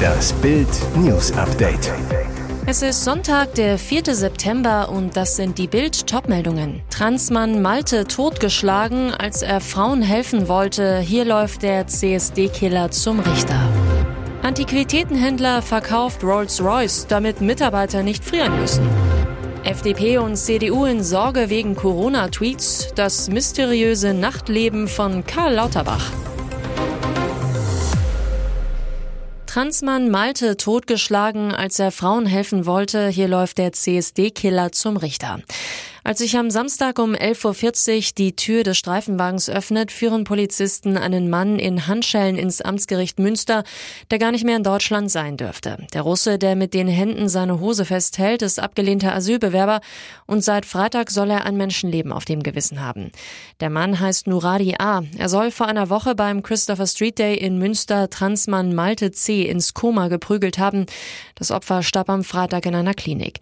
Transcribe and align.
Das 0.00 0.32
Bild 0.34 0.68
News 0.96 1.32
Update. 1.32 1.92
Es 2.66 2.82
ist 2.82 3.04
Sonntag, 3.04 3.54
der 3.54 3.78
4. 3.78 4.14
September 4.14 4.90
und 4.90 5.16
das 5.16 5.36
sind 5.36 5.58
die 5.58 5.66
Bild-Top-Meldungen. 5.66 6.82
Transmann 6.90 7.62
Malte 7.62 8.04
totgeschlagen, 8.04 9.12
als 9.12 9.42
er 9.42 9.60
Frauen 9.60 10.02
helfen 10.02 10.46
wollte. 10.46 11.00
Hier 11.00 11.24
läuft 11.24 11.62
der 11.62 11.86
CSD-Killer 11.86 12.90
zum 12.90 13.20
Richter. 13.20 13.60
Antiquitätenhändler 14.42 15.62
verkauft 15.62 16.22
Rolls-Royce, 16.22 17.06
damit 17.08 17.40
Mitarbeiter 17.40 18.02
nicht 18.02 18.24
frieren 18.24 18.60
müssen. 18.60 18.88
FDP 19.64 20.18
und 20.18 20.36
CDU 20.36 20.86
in 20.86 21.02
Sorge 21.02 21.50
wegen 21.50 21.76
Corona-Tweets. 21.76 22.92
Das 22.94 23.28
mysteriöse 23.28 24.14
Nachtleben 24.14 24.88
von 24.88 25.24
Karl 25.26 25.54
Lauterbach. 25.54 26.12
Transmann 29.52 30.10
Malte 30.10 30.56
totgeschlagen, 30.56 31.52
als 31.52 31.80
er 31.80 31.90
Frauen 31.90 32.24
helfen 32.24 32.66
wollte. 32.66 33.08
Hier 33.08 33.26
läuft 33.26 33.58
der 33.58 33.72
CSD-Killer 33.72 34.70
zum 34.70 34.96
Richter. 34.96 35.40
Als 36.02 36.18
sich 36.18 36.38
am 36.38 36.50
Samstag 36.50 36.98
um 36.98 37.14
11.40 37.14 37.96
Uhr 37.96 38.14
die 38.16 38.34
Tür 38.34 38.62
des 38.62 38.78
Streifenwagens 38.78 39.50
öffnet, 39.50 39.92
führen 39.92 40.24
Polizisten 40.24 40.96
einen 40.96 41.28
Mann 41.28 41.58
in 41.58 41.86
Handschellen 41.86 42.38
ins 42.38 42.62
Amtsgericht 42.62 43.18
Münster, 43.18 43.64
der 44.10 44.18
gar 44.18 44.32
nicht 44.32 44.44
mehr 44.44 44.56
in 44.56 44.62
Deutschland 44.62 45.10
sein 45.10 45.36
dürfte. 45.36 45.76
Der 45.92 46.00
Russe, 46.00 46.38
der 46.38 46.56
mit 46.56 46.72
den 46.72 46.88
Händen 46.88 47.28
seine 47.28 47.60
Hose 47.60 47.84
festhält, 47.84 48.40
ist 48.40 48.58
abgelehnter 48.58 49.14
Asylbewerber 49.14 49.82
und 50.26 50.42
seit 50.42 50.64
Freitag 50.64 51.10
soll 51.10 51.30
er 51.30 51.44
ein 51.44 51.58
Menschenleben 51.58 52.12
auf 52.12 52.24
dem 52.24 52.42
Gewissen 52.42 52.80
haben. 52.80 53.12
Der 53.60 53.68
Mann 53.68 54.00
heißt 54.00 54.26
Nuradi 54.26 54.76
A. 54.78 55.02
Er 55.18 55.28
soll 55.28 55.50
vor 55.50 55.66
einer 55.66 55.90
Woche 55.90 56.14
beim 56.14 56.42
Christopher 56.42 56.86
Street 56.86 57.18
Day 57.18 57.36
in 57.36 57.58
Münster 57.58 58.08
Transmann 58.08 58.74
Malte 58.74 59.10
C. 59.10 59.42
ins 59.42 59.74
Koma 59.74 60.08
geprügelt 60.08 60.58
haben. 60.58 60.86
Das 61.34 61.50
Opfer 61.50 61.82
starb 61.82 62.08
am 62.08 62.24
Freitag 62.24 62.64
in 62.64 62.74
einer 62.74 62.94
Klinik. 62.94 63.40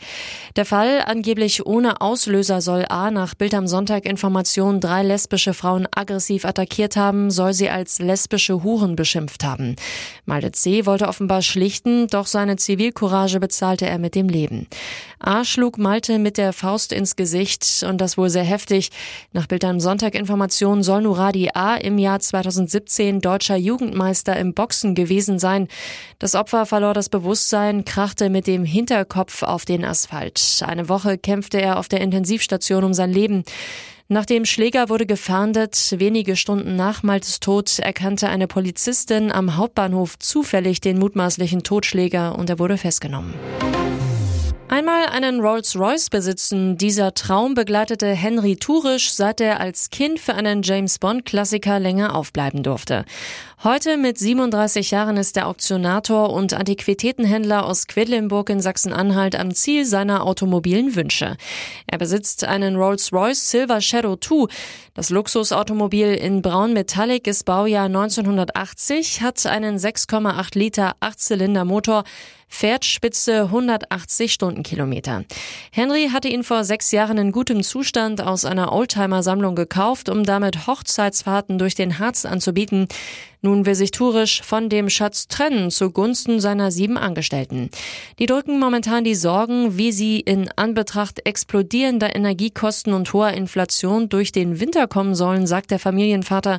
Der 0.56 0.64
Fall 0.64 1.02
angeblich 1.06 1.64
ohne 1.64 2.00
Auslöser 2.00 2.47
Auslöser 2.48 2.60
soll 2.62 2.86
A 2.88 3.10
nach 3.10 3.34
Bild 3.34 3.52
am 3.52 3.66
Sonntag 3.66 4.06
Informationen 4.06 4.80
drei 4.80 5.02
lesbische 5.02 5.52
Frauen 5.52 5.86
aggressiv 5.94 6.46
attackiert 6.46 6.96
haben, 6.96 7.30
soll 7.30 7.52
sie 7.52 7.68
als 7.68 7.98
lesbische 7.98 8.62
Huren 8.62 8.96
beschimpft 8.96 9.44
haben. 9.44 9.76
Malte 10.24 10.52
C. 10.52 10.86
wollte 10.86 11.08
offenbar 11.08 11.42
schlichten, 11.42 12.06
doch 12.06 12.26
seine 12.26 12.56
Zivilcourage 12.56 13.38
bezahlte 13.38 13.86
er 13.86 13.98
mit 13.98 14.14
dem 14.14 14.30
Leben. 14.30 14.66
A. 15.20 15.44
schlug 15.44 15.78
Malte 15.78 16.18
mit 16.18 16.38
der 16.38 16.52
Faust 16.52 16.92
ins 16.92 17.16
Gesicht 17.16 17.84
und 17.86 18.00
das 18.00 18.16
wohl 18.16 18.30
sehr 18.30 18.44
heftig. 18.44 18.90
Nach 19.32 19.46
Bild 19.46 19.64
am 19.64 19.80
Sonntag 19.80 20.14
Informationen 20.14 20.82
soll 20.82 21.02
Nuradi 21.02 21.50
A. 21.54 21.74
im 21.74 21.98
Jahr 21.98 22.20
2017 22.20 23.20
deutscher 23.20 23.56
Jugendmeister 23.56 24.36
im 24.36 24.54
Boxen 24.54 24.94
gewesen 24.94 25.38
sein. 25.38 25.66
Das 26.20 26.36
Opfer 26.36 26.66
verlor 26.66 26.94
das 26.94 27.08
Bewusstsein, 27.08 27.84
krachte 27.84 28.30
mit 28.30 28.46
dem 28.46 28.64
Hinterkopf 28.64 29.42
auf 29.42 29.64
den 29.64 29.84
Asphalt. 29.84 30.62
Eine 30.64 30.88
Woche 30.88 31.18
kämpfte 31.18 31.60
er 31.60 31.78
auf 31.78 31.88
der 31.88 32.00
Intensiv 32.00 32.37
Intensivstation 32.38 32.84
um 32.84 32.94
sein 32.94 33.12
Leben. 33.12 33.44
Nach 34.10 34.24
dem 34.24 34.46
Schläger 34.46 34.88
wurde 34.88 35.04
gefahndet. 35.04 35.94
Wenige 35.98 36.36
Stunden 36.36 36.76
nach 36.76 37.02
Maltes 37.02 37.40
Tod 37.40 37.78
erkannte 37.78 38.28
eine 38.28 38.46
Polizistin 38.46 39.30
am 39.30 39.56
Hauptbahnhof 39.56 40.18
zufällig 40.18 40.80
den 40.80 40.98
mutmaßlichen 40.98 41.62
Totschläger 41.62 42.38
und 42.38 42.48
er 42.48 42.58
wurde 42.58 42.78
festgenommen. 42.78 43.34
Einmal 44.70 45.06
einen 45.06 45.40
Rolls-Royce 45.40 46.10
besitzen, 46.10 46.76
dieser 46.76 47.14
Traum 47.14 47.54
begleitete 47.54 48.06
Henry 48.08 48.56
Turisch, 48.56 49.12
seit 49.12 49.40
er 49.40 49.60
als 49.60 49.88
Kind 49.88 50.20
für 50.20 50.34
einen 50.34 50.62
James 50.62 50.98
Bond-Klassiker 50.98 51.80
länger 51.80 52.14
aufbleiben 52.14 52.62
durfte. 52.62 53.06
Heute 53.64 53.96
mit 53.96 54.16
37 54.18 54.92
Jahren 54.92 55.16
ist 55.16 55.34
der 55.34 55.48
Auktionator 55.48 56.32
und 56.32 56.54
Antiquitätenhändler 56.54 57.66
aus 57.66 57.88
Quedlinburg 57.88 58.50
in 58.50 58.60
Sachsen-Anhalt 58.60 59.34
am 59.34 59.52
Ziel 59.52 59.84
seiner 59.84 60.22
automobilen 60.24 60.94
Wünsche. 60.94 61.36
Er 61.88 61.98
besitzt 61.98 62.44
einen 62.44 62.76
Rolls-Royce 62.76 63.50
Silver 63.50 63.80
Shadow 63.80 64.14
2. 64.14 64.46
Das 64.94 65.10
Luxusautomobil 65.10 66.14
in 66.14 66.40
Braun 66.40 66.72
Metallic 66.72 67.26
ist 67.26 67.46
Baujahr 67.46 67.86
1980, 67.86 69.22
hat 69.22 69.44
einen 69.44 69.76
6,8 69.76 70.56
Liter 70.56 70.94
Achtzylinder 71.00 71.64
Motor, 71.64 72.04
fährt 72.48 72.84
spitze 72.84 73.42
180 73.42 74.32
Stundenkilometer. 74.32 75.24
Henry 75.70 76.10
hatte 76.12 76.28
ihn 76.28 76.44
vor 76.44 76.64
sechs 76.64 76.90
Jahren 76.92 77.18
in 77.18 77.32
gutem 77.32 77.62
Zustand 77.62 78.20
aus 78.20 78.44
einer 78.44 78.72
Oldtimer-Sammlung 78.72 79.54
gekauft, 79.54 80.08
um 80.08 80.24
damit 80.24 80.66
Hochzeitsfahrten 80.66 81.58
durch 81.58 81.74
den 81.74 81.98
Harz 81.98 82.24
anzubieten. 82.24 82.88
Nun 83.40 83.66
will 83.66 83.74
sich 83.74 83.92
Tourisch 83.92 84.42
von 84.42 84.68
dem 84.68 84.90
Schatz 84.90 85.28
trennen 85.28 85.70
zugunsten 85.70 86.40
seiner 86.40 86.70
sieben 86.70 86.98
Angestellten. 86.98 87.70
Die 88.18 88.26
drücken 88.26 88.58
momentan 88.58 89.04
die 89.04 89.14
Sorgen, 89.14 89.78
wie 89.78 89.92
sie 89.92 90.20
in 90.20 90.50
Anbetracht 90.56 91.24
explodierender 91.24 92.16
Energiekosten 92.16 92.92
und 92.92 93.12
hoher 93.12 93.32
Inflation 93.32 94.08
durch 94.08 94.32
den 94.32 94.58
Winter 94.58 94.88
kommen 94.88 95.14
sollen, 95.14 95.46
sagt 95.46 95.70
der 95.70 95.78
Familienvater. 95.78 96.58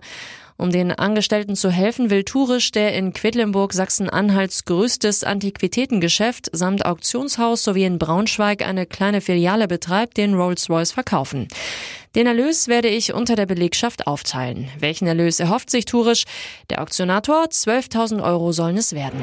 Um 0.59 0.71
den 0.71 0.91
Angestellten 0.91 1.55
zu 1.55 1.71
helfen, 1.71 2.09
will 2.09 2.25
Tourisch, 2.25 2.71
der 2.71 2.93
in 2.93 3.13
Quedlinburg 3.13 3.71
Sachsen-Anhalts 3.71 4.65
größtes 4.65 5.23
Antiquitätengeschäft 5.23 6.49
samt 6.51 6.85
Auktionshaus 6.85 7.63
sowie 7.63 7.85
in 7.85 7.97
Braunschweig 7.97 8.67
eine 8.67 8.85
kleine 8.85 9.21
Filiale 9.21 9.69
betreibt, 9.69 10.17
den 10.17 10.33
Rolls-Royce 10.33 10.91
verkaufen. 10.91 11.47
Den 12.13 12.27
Erlös 12.27 12.67
werde 12.67 12.89
ich 12.89 13.13
unter 13.13 13.37
der 13.37 13.45
Belegschaft 13.45 14.05
aufteilen. 14.05 14.67
Welchen 14.77 15.07
Erlös 15.07 15.39
erhofft 15.39 15.69
sich 15.69 15.85
Tourisch? 15.85 16.25
Der 16.69 16.81
Auktionator 16.81 17.45
12.000 17.45 18.21
Euro 18.21 18.51
sollen 18.51 18.75
es 18.75 18.91
werden. 18.91 19.21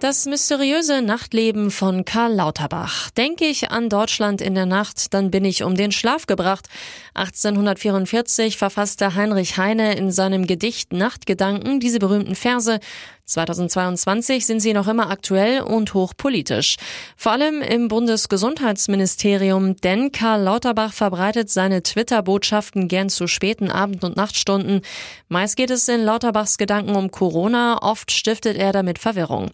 Das 0.00 0.24
mysteriöse 0.24 1.02
Nachtleben 1.02 1.70
von 1.70 2.06
Karl 2.06 2.32
Lauterbach. 2.32 3.10
Denke 3.10 3.44
ich 3.44 3.70
an 3.70 3.90
Deutschland 3.90 4.40
in 4.40 4.54
der 4.54 4.64
Nacht, 4.64 5.12
dann 5.12 5.30
bin 5.30 5.44
ich 5.44 5.62
um 5.62 5.74
den 5.74 5.92
Schlaf 5.92 6.24
gebracht. 6.24 6.70
1844 7.12 8.56
verfasste 8.56 9.14
Heinrich 9.14 9.58
Heine 9.58 9.96
in 9.96 10.10
seinem 10.10 10.46
Gedicht 10.46 10.94
Nachtgedanken 10.94 11.80
diese 11.80 11.98
berühmten 11.98 12.34
Verse. 12.34 12.80
2022 13.24 14.44
sind 14.44 14.60
sie 14.60 14.72
noch 14.72 14.88
immer 14.88 15.10
aktuell 15.10 15.62
und 15.62 15.94
hochpolitisch. 15.94 16.76
Vor 17.16 17.32
allem 17.32 17.62
im 17.62 17.88
Bundesgesundheitsministerium, 17.88 19.76
denn 19.76 20.10
Karl 20.10 20.42
Lauterbach 20.42 20.92
verbreitet 20.92 21.48
seine 21.48 21.82
Twitter-Botschaften 21.82 22.88
gern 22.88 23.08
zu 23.08 23.26
späten 23.26 23.70
Abend- 23.70 24.02
und 24.02 24.16
Nachtstunden. 24.16 24.80
Meist 25.28 25.56
geht 25.56 25.70
es 25.70 25.88
in 25.88 26.02
Lauterbachs 26.02 26.58
Gedanken 26.58 26.96
um 26.96 27.10
Corona, 27.10 27.78
oft 27.82 28.10
stiftet 28.10 28.56
er 28.56 28.72
damit 28.72 28.98
Verwirrung. 28.98 29.50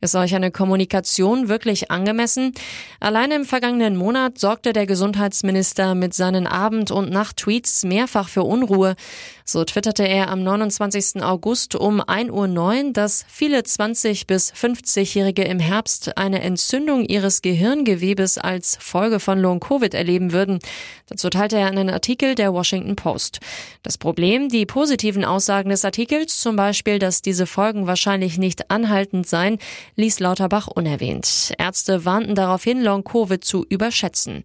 Ist 0.00 0.12
solch 0.12 0.34
eine 0.34 0.50
Kommunikation 0.50 1.48
wirklich 1.48 1.90
angemessen? 1.90 2.54
Allein 3.00 3.30
im 3.30 3.44
vergangenen 3.44 3.96
Monat 3.96 4.38
sorgte 4.38 4.72
der 4.72 4.86
Gesundheitsminister 4.86 5.94
mit 5.94 6.14
seinen 6.14 6.46
Abend- 6.46 6.90
und 6.90 7.10
Nacht-Tweets 7.10 7.84
mehrfach 7.84 8.28
für 8.28 8.42
Unruhe. 8.42 8.96
So 9.44 9.64
twitterte 9.64 10.04
er 10.04 10.28
am 10.28 10.42
29. 10.42 11.22
August 11.22 11.74
um 11.74 12.00
1.09 12.00 12.30
Uhr, 12.30 12.92
dass 12.92 13.17
viele 13.28 13.60
20- 13.60 14.26
bis 14.26 14.52
50-Jährige 14.52 15.42
im 15.42 15.58
Herbst 15.58 16.16
eine 16.16 16.42
Entzündung 16.42 17.04
ihres 17.04 17.42
Gehirngewebes 17.42 18.38
als 18.38 18.76
Folge 18.80 19.20
von 19.20 19.38
Long-Covid 19.38 19.94
erleben 19.94 20.32
würden. 20.32 20.58
Dazu 21.06 21.30
teilte 21.30 21.56
er 21.56 21.66
einen 21.66 21.90
Artikel 21.90 22.34
der 22.34 22.52
Washington 22.52 22.96
Post. 22.96 23.40
Das 23.82 23.98
Problem, 23.98 24.48
die 24.48 24.66
positiven 24.66 25.24
Aussagen 25.24 25.70
des 25.70 25.84
Artikels, 25.84 26.40
zum 26.40 26.56
Beispiel, 26.56 26.98
dass 26.98 27.22
diese 27.22 27.46
Folgen 27.46 27.86
wahrscheinlich 27.86 28.38
nicht 28.38 28.70
anhaltend 28.70 29.26
seien, 29.26 29.58
ließ 29.96 30.20
Lauterbach 30.20 30.68
unerwähnt. 30.68 31.52
Ärzte 31.58 32.04
warnten 32.04 32.34
darauf 32.34 32.62
hin, 32.62 32.82
Long-Covid 32.82 33.44
zu 33.44 33.64
überschätzen. 33.68 34.42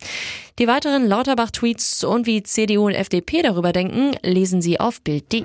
Die 0.59 0.67
weiteren 0.67 1.07
Lauterbach-Tweets 1.07 2.03
und 2.03 2.27
wie 2.27 2.43
CDU 2.43 2.85
und 2.85 2.93
FDP 2.93 3.41
darüber 3.41 3.71
denken, 3.71 4.15
lesen 4.23 4.61
Sie 4.61 4.79
auf 4.79 5.01
Bild.de. 5.01 5.43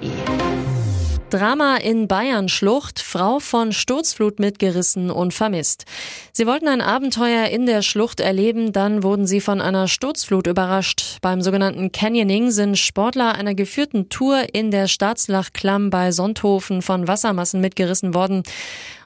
Drama 1.31 1.77
in 1.77 2.09
Bayern 2.09 2.49
Schlucht, 2.49 3.01
Frau 3.01 3.39
von 3.39 3.73
Sturzflut 3.73 4.41
mitgerissen 4.41 5.11
und 5.11 5.35
vermisst. 5.35 5.85
Sie 6.33 6.47
wollten 6.47 6.69
ein 6.69 6.81
Abenteuer 6.81 7.49
in 7.49 7.67
der 7.67 7.83
Schlucht 7.83 8.21
erleben, 8.21 8.73
dann 8.73 9.03
wurden 9.03 9.27
sie 9.27 9.43
von 9.43 9.61
einer 9.61 9.89
Sturzflut 9.89 10.47
überrascht. 10.47 11.19
Beim 11.21 11.43
sogenannten 11.43 11.93
Canyoning 11.93 12.51
sind 12.51 12.79
Sportler 12.79 13.35
einer 13.35 13.55
geführten 13.55 14.09
Tour 14.09 14.55
in 14.55 14.71
der 14.71 14.89
Staatslachklamm 14.89 15.91
bei 15.91 16.13
Sonthofen 16.13 16.81
von 16.81 17.07
Wassermassen 17.07 17.61
mitgerissen 17.61 18.15
worden. 18.15 18.43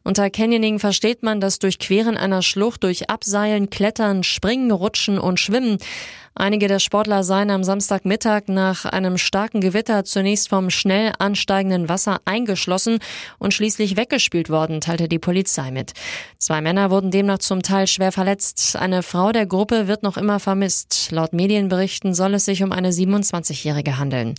Unter 0.04 0.30
Canyoning 0.30 0.78
versteht 0.78 1.22
man 1.22 1.40
das 1.40 1.58
Durchqueren 1.58 2.16
einer 2.16 2.42
Schlucht 2.42 2.82
durch 2.84 3.08
Abseilen, 3.08 3.70
Klettern, 3.70 4.22
Springen, 4.22 4.70
Rutschen 4.70 5.18
und 5.18 5.38
Schwimmen. 5.38 5.78
Einige 6.34 6.66
der 6.66 6.78
Sportler 6.78 7.24
seien 7.24 7.50
am 7.50 7.62
Samstagmittag 7.62 8.44
nach 8.46 8.86
einem 8.86 9.18
starken 9.18 9.60
Gewitter 9.60 10.04
zunächst 10.04 10.48
vom 10.48 10.70
schnell 10.70 11.12
ansteigenden 11.18 11.90
Wasser 11.90 12.20
eingeschlossen 12.24 13.00
und 13.38 13.52
schließlich 13.52 13.98
weggespült 13.98 14.48
worden, 14.48 14.80
teilte 14.80 15.08
die 15.08 15.18
Polizei 15.18 15.70
mit. 15.70 15.92
Zwei 16.38 16.62
Männer 16.62 16.90
wurden 16.90 17.10
demnach 17.10 17.38
zum 17.38 17.62
Teil 17.62 17.86
schwer 17.86 18.12
verletzt. 18.12 18.76
Eine 18.76 19.02
Frau 19.02 19.32
der 19.32 19.44
Gruppe 19.44 19.88
wird 19.88 20.02
noch 20.02 20.16
immer 20.16 20.40
vermisst. 20.40 21.10
Laut 21.10 21.34
Medienberichten 21.34 22.14
soll 22.14 22.32
es 22.34 22.46
sich 22.46 22.62
um 22.62 22.72
eine 22.72 22.92
27-Jährige 22.92 23.98
handeln. 23.98 24.34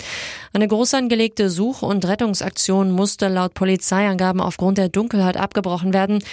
Eine 0.51 0.67
groß 0.67 0.95
angelegte 0.95 1.51
Such- 1.51 1.83
und 1.83 2.05
Rettungsaktion 2.05 2.91
musste 2.91 3.27
laut 3.27 3.53
Polizeiangaben 3.53 4.41
aufgrund 4.41 4.79
der 4.79 4.89
Dunkelheit 4.89 5.37
abgebrochen 5.53 5.93
werden. 5.93 6.23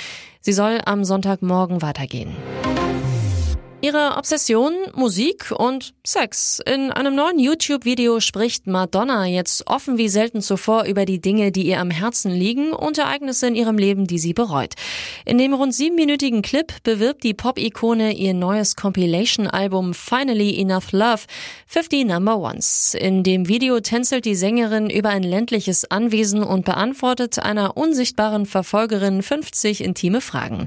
Sie 0.40 0.54
soll 0.54 0.80
am 0.86 1.04
Sonntagmorgen 1.04 1.82
weitergehen. 1.82 2.34
Ihre 3.82 4.18
Obsession, 4.18 4.74
Musik 4.94 5.52
und 5.56 5.94
Sex. 6.06 6.60
In 6.66 6.90
einem 6.90 7.14
neuen 7.14 7.38
YouTube-Video 7.38 8.20
spricht 8.20 8.66
Madonna 8.66 9.24
jetzt 9.24 9.66
offen 9.66 9.96
wie 9.96 10.10
selten 10.10 10.42
zuvor 10.42 10.84
über 10.84 11.06
die 11.06 11.18
Dinge, 11.18 11.50
die 11.50 11.62
ihr 11.66 11.80
am 11.80 11.90
Herzen 11.90 12.30
liegen 12.30 12.72
und 12.72 12.98
Ereignisse 12.98 13.46
in 13.46 13.54
ihrem 13.54 13.78
Leben, 13.78 14.06
die 14.06 14.18
sie 14.18 14.34
bereut. 14.34 14.74
In 15.24 15.38
dem 15.38 15.54
rund 15.54 15.74
siebenminütigen 15.74 16.42
Clip 16.42 16.70
bewirbt 16.82 17.24
die 17.24 17.32
Pop-Ikone 17.32 18.12
ihr 18.12 18.34
neues 18.34 18.76
Compilation-Album 18.76 19.94
Finally 19.94 20.60
Enough 20.60 20.92
Love 20.92 21.22
50 21.66 22.04
Number 22.04 22.36
Ones. 22.36 22.94
In 22.94 23.22
dem 23.22 23.48
Video 23.48 23.80
tänzelt 23.80 24.26
die 24.26 24.34
Sängerin 24.34 24.90
über 24.90 25.08
ein 25.08 25.22
ländliches 25.22 25.90
Anwesen 25.90 26.42
und 26.42 26.66
beantwortet 26.66 27.38
einer 27.38 27.78
unsichtbaren 27.78 28.44
Verfolgerin 28.44 29.22
50 29.22 29.82
intime 29.82 30.20
Fragen. 30.20 30.66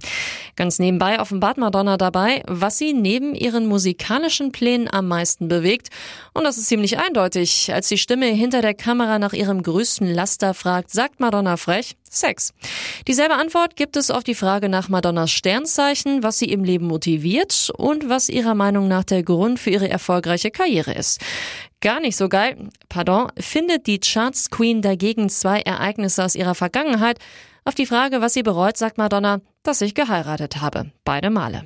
Ganz 0.56 0.80
nebenbei 0.80 1.20
offenbart 1.20 1.60
Madonna 1.60 1.98
dabei, 1.98 2.42
was 2.48 2.80
sie 2.80 3.03
neben 3.04 3.36
ihren 3.36 3.68
musikalischen 3.68 4.52
Plänen 4.52 4.92
am 4.92 5.08
meisten 5.08 5.48
bewegt. 5.48 5.90
Und 6.34 6.46
das 6.46 6.58
ist 6.58 6.66
ziemlich 6.66 6.98
eindeutig. 6.98 7.72
Als 7.72 7.90
die 7.90 8.00
Stimme 8.00 8.26
hinter 8.26 8.64
der 8.64 8.74
Kamera 8.74 9.20
nach 9.20 9.34
ihrem 9.34 9.62
größten 9.62 10.12
Laster 10.12 10.56
fragt, 10.56 10.90
sagt 10.90 11.20
Madonna 11.20 11.58
frech, 11.58 11.96
Sex. 12.10 12.54
Dieselbe 13.08 13.36
Antwort 13.36 13.76
gibt 13.76 13.98
es 13.98 14.12
auf 14.12 14.24
die 14.24 14.36
Frage 14.36 14.70
nach 14.70 14.88
Madonnas 14.88 15.32
Sternzeichen, 15.32 16.24
was 16.24 16.40
sie 16.40 16.52
im 16.52 16.64
Leben 16.64 16.88
motiviert 16.88 17.72
und 17.76 18.08
was 18.08 18.30
ihrer 18.30 18.56
Meinung 18.56 18.88
nach 18.88 19.04
der 19.04 19.24
Grund 19.24 19.60
für 19.60 19.72
ihre 19.72 19.90
erfolgreiche 19.90 20.52
Karriere 20.52 20.94
ist. 20.94 21.20
Gar 21.82 22.00
nicht 22.00 22.16
so 22.16 22.30
geil, 22.30 22.70
pardon, 22.88 23.28
findet 23.38 23.88
die 23.88 24.00
Charts 24.00 24.50
Queen 24.50 24.82
dagegen 24.82 25.28
zwei 25.30 25.60
Ereignisse 25.62 26.24
aus 26.24 26.36
ihrer 26.36 26.56
Vergangenheit. 26.56 27.20
Auf 27.66 27.76
die 27.76 27.86
Frage, 27.86 28.22
was 28.22 28.34
sie 28.34 28.44
bereut, 28.44 28.78
sagt 28.78 28.98
Madonna, 28.98 29.42
dass 29.64 29.82
ich 29.82 29.96
geheiratet 29.96 30.62
habe. 30.62 30.92
Beide 31.04 31.30
Male. 31.30 31.66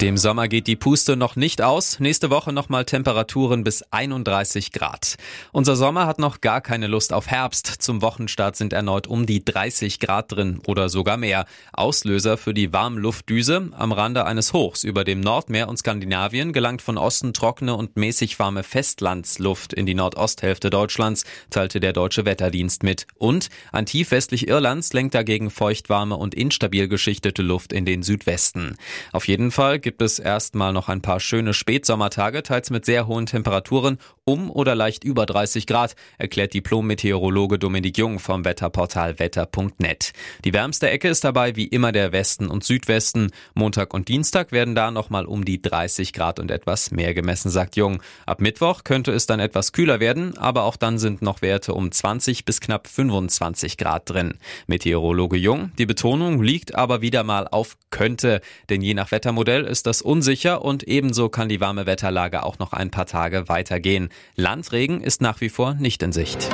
Dem 0.00 0.16
Sommer 0.16 0.48
geht 0.48 0.66
die 0.66 0.76
Puste 0.76 1.14
noch 1.14 1.36
nicht 1.36 1.60
aus. 1.60 2.00
Nächste 2.00 2.30
Woche 2.30 2.54
nochmal 2.54 2.86
Temperaturen 2.86 3.64
bis 3.64 3.82
31 3.90 4.72
Grad. 4.72 5.16
Unser 5.52 5.76
Sommer 5.76 6.06
hat 6.06 6.18
noch 6.18 6.40
gar 6.40 6.62
keine 6.62 6.86
Lust 6.86 7.12
auf 7.12 7.26
Herbst. 7.26 7.66
Zum 7.66 8.00
Wochenstart 8.00 8.56
sind 8.56 8.72
erneut 8.72 9.08
um 9.08 9.26
die 9.26 9.44
30 9.44 10.00
Grad 10.00 10.32
drin 10.32 10.62
oder 10.66 10.88
sogar 10.88 11.18
mehr. 11.18 11.44
Auslöser 11.74 12.38
für 12.38 12.54
die 12.54 12.72
Warmluftdüse 12.72 13.68
am 13.72 13.92
Rande 13.92 14.24
eines 14.24 14.54
Hochs 14.54 14.84
über 14.84 15.04
dem 15.04 15.20
Nordmeer 15.20 15.68
und 15.68 15.76
Skandinavien 15.76 16.54
gelangt 16.54 16.80
von 16.80 16.96
Osten 16.96 17.34
trockene 17.34 17.76
und 17.76 17.98
mäßig 17.98 18.38
warme 18.38 18.62
Festlandsluft 18.62 19.74
in 19.74 19.84
die 19.84 19.94
Nordosthälfte 19.94 20.70
Deutschlands, 20.70 21.26
teilte 21.50 21.78
der 21.78 21.92
Deutsche 21.92 22.24
Wetterdienst 22.24 22.84
mit. 22.84 23.06
Und 23.18 23.50
ein 23.70 23.84
Tief 23.84 24.12
westlich 24.12 24.48
Irlands 24.48 24.94
lenkt 24.94 25.14
dagegen 25.14 25.50
feuchtwarme 25.50 26.16
und 26.16 26.34
instabil 26.34 26.88
geschichtete 26.88 27.42
Luft 27.42 27.74
in 27.74 27.84
den 27.84 28.02
Südwesten. 28.02 28.76
Auf 29.12 29.28
jeden 29.28 29.50
Fall 29.50 29.78
gibt 29.90 30.02
es 30.02 30.20
erstmal 30.20 30.72
noch 30.72 30.88
ein 30.88 31.02
paar 31.02 31.18
schöne 31.18 31.52
Spätsommertage, 31.52 32.44
teils 32.44 32.70
mit 32.70 32.84
sehr 32.84 33.08
hohen 33.08 33.26
Temperaturen 33.26 33.98
um 34.24 34.48
oder 34.48 34.76
leicht 34.76 35.02
über 35.02 35.26
30 35.26 35.66
Grad, 35.66 35.96
erklärt 36.16 36.54
Diplom-Meteorologe 36.54 37.58
Dominik 37.58 37.98
Jung 37.98 38.20
vom 38.20 38.44
Wetterportal 38.44 39.18
wetter.net. 39.18 40.12
Die 40.44 40.52
wärmste 40.52 40.88
Ecke 40.88 41.08
ist 41.08 41.24
dabei 41.24 41.56
wie 41.56 41.66
immer 41.66 41.90
der 41.90 42.12
Westen 42.12 42.46
und 42.46 42.62
Südwesten. 42.62 43.32
Montag 43.54 43.92
und 43.92 44.06
Dienstag 44.06 44.52
werden 44.52 44.76
da 44.76 44.92
nochmal 44.92 45.26
um 45.26 45.44
die 45.44 45.60
30 45.60 46.12
Grad 46.12 46.38
und 46.38 46.52
etwas 46.52 46.92
mehr 46.92 47.12
gemessen, 47.12 47.50
sagt 47.50 47.74
Jung. 47.74 48.00
Ab 48.26 48.40
Mittwoch 48.40 48.84
könnte 48.84 49.10
es 49.10 49.26
dann 49.26 49.40
etwas 49.40 49.72
kühler 49.72 49.98
werden, 49.98 50.38
aber 50.38 50.62
auch 50.62 50.76
dann 50.76 51.00
sind 51.00 51.20
noch 51.20 51.42
Werte 51.42 51.74
um 51.74 51.90
20 51.90 52.44
bis 52.44 52.60
knapp 52.60 52.86
25 52.86 53.76
Grad 53.76 54.08
drin. 54.08 54.34
Meteorologe 54.68 55.36
Jung, 55.36 55.72
die 55.78 55.86
Betonung 55.86 56.40
liegt 56.44 56.76
aber 56.76 57.02
wieder 57.02 57.24
mal 57.24 57.48
auf 57.48 57.76
könnte, 57.90 58.40
denn 58.68 58.82
je 58.82 58.94
nach 58.94 59.10
Wettermodell 59.10 59.64
ist 59.64 59.79
das 59.86 60.02
unsicher 60.02 60.62
und 60.64 60.84
ebenso 60.84 61.28
kann 61.28 61.48
die 61.48 61.60
warme 61.60 61.86
Wetterlage 61.86 62.42
auch 62.42 62.58
noch 62.58 62.72
ein 62.72 62.90
paar 62.90 63.06
Tage 63.06 63.48
weitergehen. 63.48 64.08
Landregen 64.36 65.00
ist 65.00 65.20
nach 65.22 65.40
wie 65.40 65.48
vor 65.48 65.74
nicht 65.74 66.02
in 66.02 66.12
Sicht. 66.12 66.48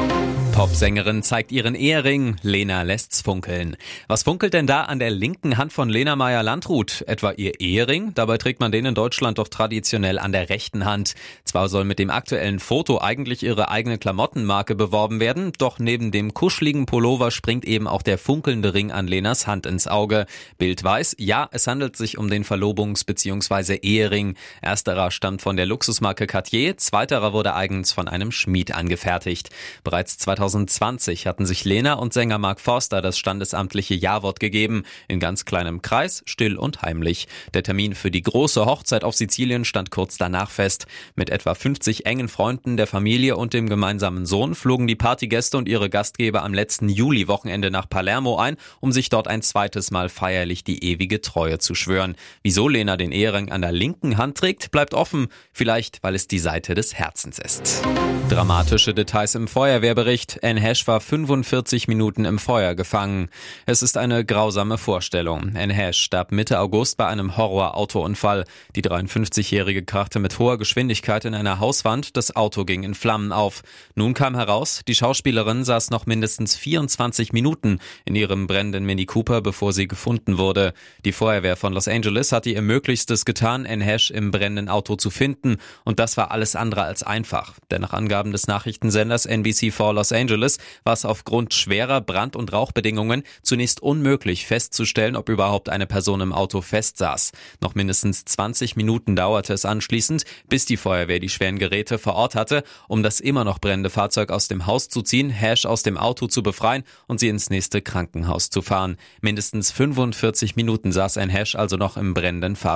Popsängerin 0.56 1.22
zeigt 1.22 1.52
ihren 1.52 1.74
Ehering, 1.74 2.36
Lena 2.40 2.80
lässt's 2.80 3.20
funkeln. 3.20 3.76
Was 4.08 4.22
funkelt 4.22 4.54
denn 4.54 4.66
da 4.66 4.84
an 4.84 4.98
der 4.98 5.10
linken 5.10 5.58
Hand 5.58 5.70
von 5.70 5.90
Lena 5.90 6.16
Meyer-Landrut? 6.16 7.04
Etwa 7.06 7.32
ihr 7.32 7.60
Ehering? 7.60 8.14
Dabei 8.14 8.38
trägt 8.38 8.60
man 8.60 8.72
den 8.72 8.86
in 8.86 8.94
Deutschland 8.94 9.36
doch 9.36 9.48
traditionell 9.48 10.18
an 10.18 10.32
der 10.32 10.48
rechten 10.48 10.86
Hand. 10.86 11.14
Zwar 11.44 11.68
soll 11.68 11.84
mit 11.84 11.98
dem 11.98 12.08
aktuellen 12.08 12.58
Foto 12.58 13.02
eigentlich 13.02 13.42
ihre 13.42 13.70
eigene 13.70 13.98
Klamottenmarke 13.98 14.74
beworben 14.74 15.20
werden, 15.20 15.52
doch 15.58 15.78
neben 15.78 16.10
dem 16.10 16.32
kuscheligen 16.32 16.86
Pullover 16.86 17.30
springt 17.30 17.66
eben 17.66 17.86
auch 17.86 18.00
der 18.00 18.16
funkelnde 18.16 18.72
Ring 18.72 18.90
an 18.90 19.06
Lenas 19.06 19.46
Hand 19.46 19.66
ins 19.66 19.86
Auge. 19.86 20.24
Bild 20.56 20.82
weiß, 20.82 21.16
ja, 21.18 21.50
es 21.52 21.66
handelt 21.66 21.96
sich 21.96 22.16
um 22.16 22.30
den 22.30 22.46
Verlobungs- 22.46 23.04
bzw. 23.16 23.76
Ehering. 23.82 24.36
Ersterer 24.60 25.10
stammt 25.10 25.42
von 25.42 25.56
der 25.56 25.66
Luxusmarke 25.66 26.26
Cartier, 26.26 26.76
zweiterer 26.76 27.32
wurde 27.32 27.54
eigens 27.54 27.92
von 27.92 28.08
einem 28.08 28.30
Schmied 28.30 28.74
angefertigt. 28.74 29.50
Bereits 29.82 30.18
2020 30.18 31.26
hatten 31.26 31.46
sich 31.46 31.64
Lena 31.64 31.94
und 31.94 32.12
Sänger 32.12 32.38
Mark 32.38 32.60
Forster 32.60 33.00
das 33.00 33.18
standesamtliche 33.18 33.94
Jawort 33.94 34.40
gegeben, 34.40 34.84
in 35.08 35.20
ganz 35.20 35.44
kleinem 35.44 35.82
Kreis, 35.82 36.22
still 36.26 36.56
und 36.56 36.82
heimlich. 36.82 37.26
Der 37.54 37.62
Termin 37.62 37.94
für 37.94 38.10
die 38.10 38.22
große 38.22 38.66
Hochzeit 38.66 39.04
auf 39.04 39.14
Sizilien 39.14 39.64
stand 39.64 39.90
kurz 39.90 40.18
danach 40.18 40.50
fest. 40.50 40.86
Mit 41.14 41.30
etwa 41.30 41.54
50 41.54 42.06
engen 42.06 42.28
Freunden 42.28 42.76
der 42.76 42.86
Familie 42.86 43.36
und 43.36 43.54
dem 43.54 43.68
gemeinsamen 43.68 44.26
Sohn 44.26 44.54
flogen 44.54 44.86
die 44.86 44.96
Partygäste 44.96 45.56
und 45.56 45.68
ihre 45.68 45.88
Gastgeber 45.88 46.42
am 46.42 46.54
letzten 46.54 46.88
Juli-Wochenende 46.88 47.70
nach 47.70 47.88
Palermo 47.88 48.36
ein, 48.36 48.56
um 48.80 48.92
sich 48.92 49.08
dort 49.08 49.28
ein 49.28 49.42
zweites 49.42 49.90
Mal 49.90 50.08
feierlich 50.08 50.64
die 50.64 50.84
ewige 50.84 51.20
Treue 51.20 51.58
zu 51.58 51.74
schwören. 51.74 52.16
Wieso 52.42 52.68
Lena 52.68 52.95
den 52.96 53.12
Ehering 53.12 53.50
an 53.50 53.62
der 53.62 53.72
linken 53.72 54.16
Hand 54.16 54.38
trägt, 54.38 54.70
bleibt 54.70 54.94
offen. 54.94 55.28
Vielleicht, 55.52 56.02
weil 56.02 56.14
es 56.14 56.28
die 56.28 56.38
Seite 56.38 56.74
des 56.74 56.94
Herzens 56.94 57.38
ist. 57.38 57.82
Dramatische 58.28 58.92
Details 58.92 59.34
im 59.34 59.46
Feuerwehrbericht. 59.46 60.42
Anne 60.42 60.60
Hash 60.60 60.86
war 60.88 61.00
45 61.00 61.86
Minuten 61.86 62.24
im 62.24 62.38
Feuer 62.38 62.74
gefangen. 62.74 63.28
Es 63.66 63.82
ist 63.82 63.96
eine 63.96 64.24
grausame 64.24 64.78
Vorstellung. 64.78 65.52
Anne 65.54 65.72
Hash 65.72 65.98
starb 65.98 66.32
Mitte 66.32 66.58
August 66.58 66.96
bei 66.96 67.06
einem 67.06 67.36
Horror-Autounfall. 67.36 68.44
Die 68.74 68.82
53-Jährige 68.82 69.84
krachte 69.84 70.18
mit 70.18 70.38
hoher 70.38 70.58
Geschwindigkeit 70.58 71.24
in 71.24 71.34
einer 71.34 71.60
Hauswand. 71.60 72.16
Das 72.16 72.34
Auto 72.34 72.64
ging 72.64 72.82
in 72.82 72.94
Flammen 72.94 73.32
auf. 73.32 73.62
Nun 73.94 74.12
kam 74.12 74.34
heraus, 74.34 74.82
die 74.88 74.94
Schauspielerin 74.94 75.64
saß 75.64 75.90
noch 75.90 76.06
mindestens 76.06 76.56
24 76.56 77.32
Minuten 77.32 77.78
in 78.04 78.16
ihrem 78.16 78.46
brennenden 78.46 78.84
Mini 78.84 79.06
Cooper, 79.06 79.40
bevor 79.40 79.72
sie 79.72 79.86
gefunden 79.86 80.36
wurde. 80.36 80.72
Die 81.04 81.12
Feuerwehr 81.12 81.56
von 81.56 81.72
Los 81.72 81.86
Angeles 81.88 82.32
hatte 82.32 82.50
ihr 82.50 82.62
Möglichstes 82.86 83.24
getan, 83.24 83.66
Anne 83.66 83.84
Hash 83.84 84.12
im 84.12 84.30
brennenden 84.30 84.68
Auto 84.68 84.94
zu 84.94 85.10
finden. 85.10 85.56
Und 85.84 85.98
das 85.98 86.16
war 86.16 86.30
alles 86.30 86.54
andere 86.54 86.84
als 86.84 87.02
einfach. 87.02 87.54
Denn 87.72 87.82
nach 87.82 87.92
Angaben 87.92 88.30
des 88.30 88.46
Nachrichtensenders 88.46 89.28
NBC4 89.28 89.92
Los 89.92 90.12
Angeles 90.12 90.58
war 90.84 90.92
es 90.92 91.04
aufgrund 91.04 91.52
schwerer 91.52 92.00
Brand- 92.00 92.36
und 92.36 92.52
Rauchbedingungen 92.52 93.24
zunächst 93.42 93.82
unmöglich 93.82 94.46
festzustellen, 94.46 95.16
ob 95.16 95.28
überhaupt 95.28 95.68
eine 95.68 95.88
Person 95.88 96.20
im 96.20 96.32
Auto 96.32 96.60
festsaß. 96.60 97.32
Noch 97.60 97.74
mindestens 97.74 98.24
20 98.24 98.76
Minuten 98.76 99.16
dauerte 99.16 99.52
es 99.52 99.64
anschließend, 99.64 100.22
bis 100.48 100.64
die 100.64 100.76
Feuerwehr 100.76 101.18
die 101.18 101.28
schweren 101.28 101.58
Geräte 101.58 101.98
vor 101.98 102.14
Ort 102.14 102.36
hatte, 102.36 102.62
um 102.86 103.02
das 103.02 103.18
immer 103.18 103.42
noch 103.42 103.58
brennende 103.58 103.90
Fahrzeug 103.90 104.30
aus 104.30 104.46
dem 104.46 104.66
Haus 104.66 104.88
zu 104.88 105.02
ziehen, 105.02 105.30
Hash 105.30 105.66
aus 105.66 105.82
dem 105.82 105.98
Auto 105.98 106.28
zu 106.28 106.44
befreien 106.44 106.84
und 107.08 107.18
sie 107.18 107.30
ins 107.30 107.50
nächste 107.50 107.82
Krankenhaus 107.82 108.48
zu 108.48 108.62
fahren. 108.62 108.96
Mindestens 109.22 109.72
45 109.72 110.54
Minuten 110.54 110.92
saß 110.92 111.16
ein 111.16 111.30
Hash 111.30 111.56
also 111.56 111.76
noch 111.76 111.96
im 111.96 112.14
brennenden 112.14 112.54
Fahrzeug. 112.54 112.75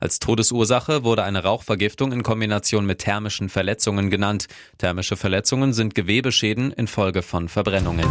Als 0.00 0.18
Todesursache 0.18 1.04
wurde 1.04 1.22
eine 1.22 1.42
Rauchvergiftung 1.42 2.12
in 2.12 2.22
Kombination 2.22 2.86
mit 2.86 2.98
thermischen 2.98 3.48
Verletzungen 3.48 4.10
genannt. 4.10 4.46
Thermische 4.78 5.16
Verletzungen 5.16 5.72
sind 5.72 5.94
Gewebeschäden 5.94 6.72
infolge 6.72 7.22
von 7.22 7.48
Verbrennungen. 7.48 8.08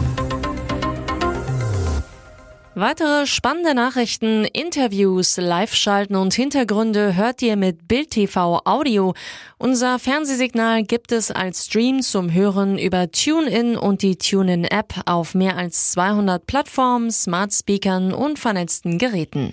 Weitere 2.79 3.27
spannende 3.27 3.75
Nachrichten, 3.75 4.45
Interviews, 4.45 5.35
Live-Schalten 5.35 6.15
und 6.15 6.33
Hintergründe 6.33 7.13
hört 7.13 7.41
ihr 7.41 7.57
mit 7.57 7.89
Bild 7.89 8.11
TV 8.11 8.61
Audio. 8.63 9.15
Unser 9.57 9.99
Fernsehsignal 9.99 10.83
gibt 10.83 11.11
es 11.11 11.29
als 11.29 11.65
Stream 11.65 12.01
zum 12.01 12.31
Hören 12.31 12.77
über 12.77 13.11
TuneIn 13.11 13.75
und 13.75 14.01
die 14.01 14.15
TuneIn-App 14.15 15.01
auf 15.07 15.35
mehr 15.35 15.57
als 15.57 15.91
200 15.91 16.47
Plattformen, 16.47 17.11
Smart 17.11 17.51
Speakern 17.51 18.13
und 18.13 18.39
vernetzten 18.39 18.97
Geräten. 18.97 19.47